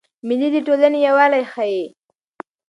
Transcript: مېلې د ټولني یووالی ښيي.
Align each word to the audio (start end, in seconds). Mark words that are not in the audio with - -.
مېلې 0.27 0.49
د 0.53 0.55
ټولني 0.67 0.99
یووالی 1.05 1.43
ښيي. 1.51 1.83